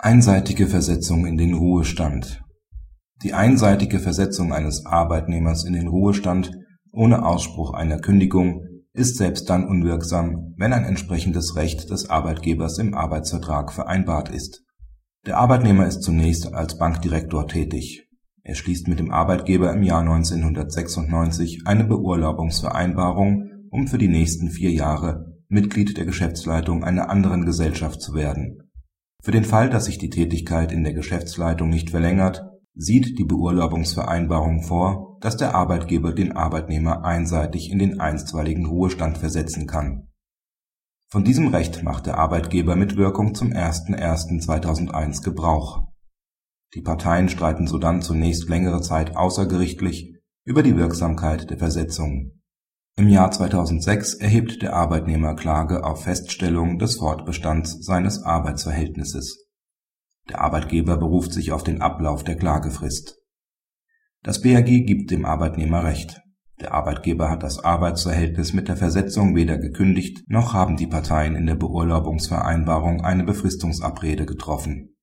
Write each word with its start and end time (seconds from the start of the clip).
Einseitige 0.00 0.68
Versetzung 0.68 1.26
in 1.26 1.36
den 1.36 1.54
Ruhestand 1.54 2.44
Die 3.24 3.34
einseitige 3.34 3.98
Versetzung 3.98 4.52
eines 4.52 4.86
Arbeitnehmers 4.86 5.64
in 5.64 5.72
den 5.72 5.88
Ruhestand 5.88 6.52
ohne 6.92 7.26
Ausspruch 7.26 7.74
einer 7.74 7.98
Kündigung 7.98 8.64
ist 8.92 9.16
selbst 9.16 9.50
dann 9.50 9.66
unwirksam, 9.66 10.54
wenn 10.56 10.72
ein 10.72 10.84
entsprechendes 10.84 11.56
Recht 11.56 11.90
des 11.90 12.10
Arbeitgebers 12.10 12.78
im 12.78 12.94
Arbeitsvertrag 12.94 13.72
vereinbart 13.72 14.28
ist. 14.28 14.62
Der 15.26 15.36
Arbeitnehmer 15.36 15.88
ist 15.88 16.04
zunächst 16.04 16.54
als 16.54 16.78
Bankdirektor 16.78 17.48
tätig. 17.48 18.06
Er 18.44 18.54
schließt 18.54 18.86
mit 18.86 19.00
dem 19.00 19.10
Arbeitgeber 19.10 19.72
im 19.72 19.82
Jahr 19.82 20.02
1996 20.02 21.62
eine 21.64 21.82
Beurlaubungsvereinbarung, 21.82 23.50
um 23.72 23.88
für 23.88 23.98
die 23.98 24.06
nächsten 24.06 24.50
vier 24.50 24.70
Jahre 24.70 25.26
Mitglied 25.48 25.96
der 25.98 26.04
Geschäftsleitung 26.04 26.84
einer 26.84 27.10
anderen 27.10 27.44
Gesellschaft 27.44 28.00
zu 28.00 28.14
werden 28.14 28.62
für 29.22 29.32
den 29.32 29.44
Fall, 29.44 29.68
dass 29.68 29.84
sich 29.84 29.98
die 29.98 30.10
Tätigkeit 30.10 30.72
in 30.72 30.84
der 30.84 30.94
Geschäftsleitung 30.94 31.68
nicht 31.68 31.90
verlängert, 31.90 32.48
sieht 32.74 33.18
die 33.18 33.24
Beurlaubungsvereinbarung 33.24 34.62
vor, 34.62 35.18
dass 35.20 35.36
der 35.36 35.54
Arbeitgeber 35.54 36.12
den 36.12 36.32
Arbeitnehmer 36.32 37.04
einseitig 37.04 37.70
in 37.70 37.78
den 37.78 38.00
einstweiligen 38.00 38.66
Ruhestand 38.66 39.18
versetzen 39.18 39.66
kann. 39.66 40.08
Von 41.10 41.24
diesem 41.24 41.48
Recht 41.48 41.82
macht 41.82 42.06
der 42.06 42.18
Arbeitgeber 42.18 42.76
mit 42.76 42.96
Wirkung 42.96 43.34
zum 43.34 43.50
01.01.2001 43.50 45.24
Gebrauch. 45.24 45.88
Die 46.74 46.82
Parteien 46.82 47.28
streiten 47.28 47.66
sodann 47.66 48.02
zunächst 48.02 48.48
längere 48.48 48.80
Zeit 48.82 49.16
außergerichtlich 49.16 50.14
über 50.44 50.62
die 50.62 50.76
Wirksamkeit 50.76 51.50
der 51.50 51.58
Versetzung 51.58 52.38
im 52.98 53.08
Jahr 53.08 53.30
2006 53.30 54.14
erhebt 54.14 54.60
der 54.60 54.74
Arbeitnehmer 54.74 55.36
Klage 55.36 55.84
auf 55.84 56.02
Feststellung 56.02 56.78
des 56.78 56.96
Fortbestands 56.96 57.84
seines 57.84 58.22
Arbeitsverhältnisses. 58.24 59.46
Der 60.28 60.40
Arbeitgeber 60.40 60.96
beruft 60.96 61.32
sich 61.32 61.52
auf 61.52 61.62
den 61.62 61.80
Ablauf 61.80 62.24
der 62.24 62.36
Klagefrist. 62.36 63.18
Das 64.24 64.42
BAG 64.42 64.66
gibt 64.66 65.12
dem 65.12 65.24
Arbeitnehmer 65.24 65.84
Recht. 65.84 66.20
Der 66.60 66.74
Arbeitgeber 66.74 67.30
hat 67.30 67.44
das 67.44 67.62
Arbeitsverhältnis 67.62 68.52
mit 68.52 68.66
der 68.66 68.76
Versetzung 68.76 69.36
weder 69.36 69.58
gekündigt, 69.58 70.28
noch 70.28 70.52
haben 70.52 70.76
die 70.76 70.88
Parteien 70.88 71.36
in 71.36 71.46
der 71.46 71.54
Beurlaubungsvereinbarung 71.54 73.02
eine 73.02 73.22
Befristungsabrede 73.22 74.26
getroffen 74.26 74.97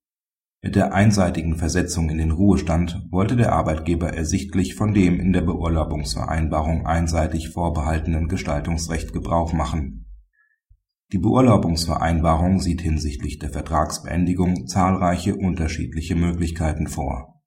mit 0.66 0.76
der 0.76 0.96
einseitigen 0.96 1.58
Versetzung 1.58 2.10
in 2.10 2.18
den 2.18 2.32
Ruhestand 2.32 3.06
wollte 3.12 3.36
der 3.36 3.54
Arbeitgeber 3.54 4.16
ersichtlich 4.16 4.74
von 4.74 4.96
dem 4.96 5.20
in 5.20 5.32
der 5.32 5.42
Beurlaubungsvereinbarung 5.42 6.88
einseitig 6.88 7.50
vorbehaltenen 7.50 8.30
Gestaltungsrecht 8.30 9.14
Gebrauch 9.14 9.54
machen. 9.54 10.08
Die 11.14 11.20
Beurlaubungsvereinbarung 11.20 12.60
sieht 12.62 12.82
hinsichtlich 12.82 13.38
der 13.38 13.52
Vertragsbeendigung 13.52 14.66
zahlreiche 14.66 15.36
unterschiedliche 15.36 16.16
Möglichkeiten 16.16 16.88
vor. 16.88 17.44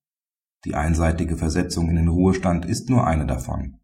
Die 0.64 0.76
einseitige 0.76 1.36
Versetzung 1.36 1.90
in 1.90 1.96
den 1.96 2.08
Ruhestand 2.08 2.66
ist 2.66 2.88
nur 2.88 3.04
eine 3.04 3.26
davon. 3.26 3.80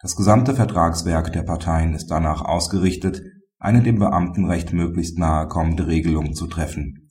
Das 0.00 0.14
gesamte 0.14 0.54
Vertragswerk 0.54 1.32
der 1.32 1.42
Parteien 1.42 1.94
ist 1.94 2.12
danach 2.12 2.42
ausgerichtet, 2.42 3.22
eine 3.58 3.82
dem 3.82 3.98
Beamtenrecht 3.98 4.72
möglichst 4.72 5.18
nahe 5.18 5.48
kommende 5.48 5.88
Regelung 5.88 6.34
zu 6.34 6.46
treffen 6.46 7.01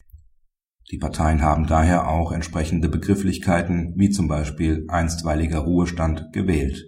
die 0.92 0.98
Parteien 0.98 1.42
haben 1.42 1.68
daher 1.68 2.10
auch 2.10 2.34
entsprechende 2.34 2.90
Begrifflichkeiten 2.90 3.94
wie 3.96 4.10
zum 4.10 4.28
Beispiel 4.28 4.86
einstweiliger 4.90 5.60
Ruhestand 5.60 6.34
gewählt. 6.34 6.86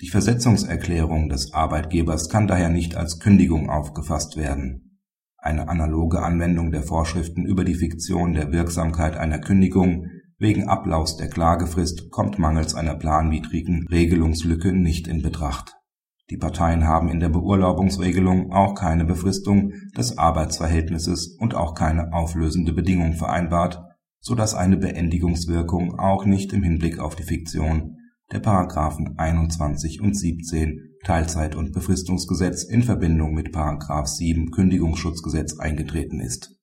Die 0.00 0.08
Versetzungserklärung 0.08 1.28
des 1.28 1.52
Arbeitgebers 1.52 2.30
kann 2.30 2.46
daher 2.46 2.70
nicht 2.70 2.96
als 2.96 3.20
Kündigung 3.20 3.68
aufgefasst 3.68 4.36
werden. 4.36 5.00
Eine 5.36 5.68
analoge 5.68 6.22
Anwendung 6.22 6.72
der 6.72 6.82
Vorschriften 6.82 7.44
über 7.44 7.64
die 7.64 7.74
Fiktion 7.74 8.32
der 8.32 8.50
Wirksamkeit 8.52 9.16
einer 9.16 9.38
Kündigung 9.38 10.06
wegen 10.38 10.68
Ablaufs 10.68 11.18
der 11.18 11.28
Klagefrist 11.28 12.10
kommt 12.10 12.38
mangels 12.38 12.74
einer 12.74 12.94
planwidrigen 12.94 13.86
Regelungslücke 13.88 14.72
nicht 14.72 15.06
in 15.06 15.20
Betracht 15.20 15.74
die 16.30 16.38
Parteien 16.38 16.84
haben 16.84 17.10
in 17.10 17.20
der 17.20 17.28
Beurlaubungsregelung 17.28 18.50
auch 18.50 18.74
keine 18.74 19.04
Befristung 19.04 19.74
des 19.96 20.16
Arbeitsverhältnisses 20.16 21.36
und 21.38 21.54
auch 21.54 21.74
keine 21.74 22.14
auflösende 22.14 22.72
Bedingung 22.72 23.12
vereinbart, 23.12 23.82
so 24.20 24.34
dass 24.34 24.54
eine 24.54 24.78
Beendigungswirkung 24.78 25.98
auch 25.98 26.24
nicht 26.24 26.54
im 26.54 26.62
Hinblick 26.62 26.98
auf 26.98 27.14
die 27.14 27.24
Fiktion 27.24 27.98
der§ 28.32 28.42
21 29.18 30.00
und 30.00 30.16
17 30.16 30.94
Teilzeit 31.04 31.56
und 31.56 31.72
Befristungsgesetz 31.72 32.64
in 32.64 32.82
Verbindung 32.82 33.34
mit§ 33.34 33.48
7 34.06 34.50
Kündigungsschutzgesetz 34.50 35.58
eingetreten 35.58 36.20
ist. 36.20 36.56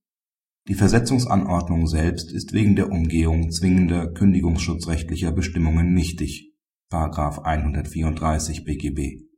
Die 0.67 0.73
Versetzungsanordnung 0.73 1.85
selbst 1.85 2.31
ist 2.31 2.53
wegen 2.53 2.75
der 2.75 2.91
Umgehung 2.91 3.51
zwingender 3.51 4.11
kündigungsschutzrechtlicher 4.11 5.31
Bestimmungen 5.31 5.93
nichtig(§ 5.93 6.55
134 7.43 8.65
BGB 8.65 9.30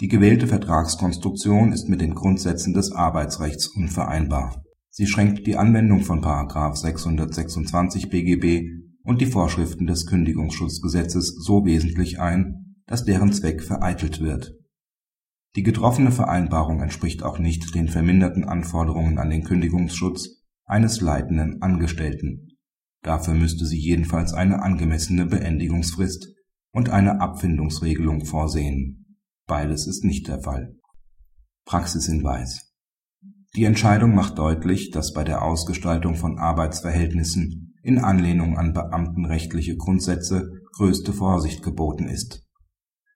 die 0.00 0.06
gewählte 0.08 0.46
Vertragskonstruktion 0.46 1.72
ist 1.72 1.88
mit 1.88 2.00
den 2.00 2.14
Grundsätzen 2.14 2.72
des 2.72 2.92
Arbeitsrechts 2.92 3.66
unvereinbar. 3.66 4.62
Sie 4.90 5.08
schränkt 5.08 5.46
die 5.46 5.56
Anwendung 5.56 6.02
von§ 6.02 6.20
626 6.76 8.08
BGB 8.08 8.84
und 9.02 9.20
die 9.20 9.26
Vorschriften 9.26 9.86
des 9.86 10.06
Kündigungsschutzgesetzes 10.06 11.34
so 11.44 11.64
wesentlich 11.64 12.20
ein, 12.20 12.76
dass 12.86 13.04
deren 13.04 13.32
Zweck 13.32 13.62
vereitelt 13.62 14.20
wird. 14.20 14.54
Die 15.56 15.64
getroffene 15.64 16.12
Vereinbarung 16.12 16.80
entspricht 16.80 17.24
auch 17.24 17.40
nicht 17.40 17.74
den 17.74 17.88
verminderten 17.88 18.44
Anforderungen 18.44 19.18
an 19.18 19.30
den 19.30 19.42
Kündigungsschutz 19.42 20.44
eines 20.64 21.00
leitenden 21.00 21.60
Angestellten. 21.60 22.56
Dafür 23.02 23.34
müsste 23.34 23.66
sie 23.66 23.78
jedenfalls 23.78 24.32
eine 24.32 24.62
angemessene 24.62 25.26
Beendigungsfrist 25.26 26.34
und 26.70 26.90
eine 26.90 27.20
Abfindungsregelung 27.20 28.24
vorsehen 28.24 29.06
Beides 29.48 29.86
ist 29.86 30.04
nicht 30.04 30.28
der 30.28 30.42
Fall. 30.42 30.76
Praxishinweis 31.64 32.70
Die 33.56 33.64
Entscheidung 33.64 34.14
macht 34.14 34.38
deutlich, 34.38 34.90
dass 34.90 35.14
bei 35.14 35.24
der 35.24 35.42
Ausgestaltung 35.42 36.16
von 36.16 36.38
Arbeitsverhältnissen 36.38 37.74
in 37.82 37.98
Anlehnung 37.98 38.58
an 38.58 38.74
beamtenrechtliche 38.74 39.74
Grundsätze 39.76 40.50
größte 40.76 41.14
Vorsicht 41.14 41.62
geboten 41.62 42.08
ist. 42.08 42.46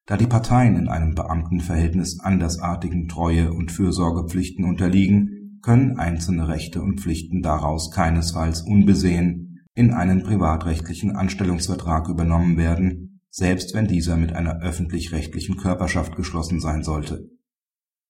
Da 0.06 0.16
die 0.16 0.26
Parteien 0.26 0.76
in 0.76 0.88
einem 0.88 1.14
Beamtenverhältnis 1.14 2.18
andersartigen 2.20 3.08
Treue 3.08 3.52
und 3.52 3.70
Fürsorgepflichten 3.70 4.64
unterliegen, 4.64 5.60
können 5.60 5.98
einzelne 5.98 6.48
Rechte 6.48 6.80
und 6.80 6.98
Pflichten 6.98 7.42
daraus 7.42 7.90
keinesfalls 7.90 8.62
unbesehen 8.62 9.60
in 9.74 9.92
einen 9.92 10.22
privatrechtlichen 10.22 11.14
Anstellungsvertrag 11.14 12.08
übernommen 12.08 12.56
werden 12.56 13.11
selbst 13.34 13.72
wenn 13.74 13.86
dieser 13.86 14.18
mit 14.18 14.34
einer 14.34 14.60
öffentlich-rechtlichen 14.60 15.56
Körperschaft 15.56 16.16
geschlossen 16.16 16.60
sein 16.60 16.82
sollte. 16.82 17.30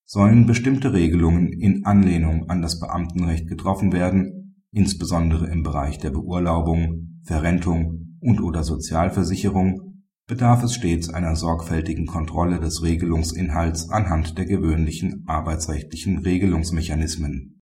Sollen 0.05 0.47
bestimmte 0.47 0.93
Regelungen 0.93 1.53
in 1.53 1.85
Anlehnung 1.85 2.51
an 2.51 2.61
das 2.61 2.81
Beamtenrecht 2.81 3.47
getroffen 3.47 3.93
werden, 3.93 4.65
insbesondere 4.73 5.47
im 5.47 5.63
Bereich 5.63 5.99
der 5.99 6.11
Beurlaubung, 6.11 7.21
Verrentung 7.23 8.19
und/oder 8.19 8.65
Sozialversicherung, 8.65 10.03
bedarf 10.27 10.65
es 10.65 10.75
stets 10.75 11.09
einer 11.09 11.37
sorgfältigen 11.37 12.07
Kontrolle 12.07 12.59
des 12.59 12.83
Regelungsinhalts 12.83 13.91
anhand 13.91 14.37
der 14.39 14.47
gewöhnlichen 14.47 15.23
arbeitsrechtlichen 15.29 16.19
Regelungsmechanismen 16.19 17.51